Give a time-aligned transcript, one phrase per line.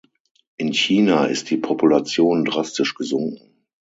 [0.57, 3.61] In China ist die Population drastisch gesunken.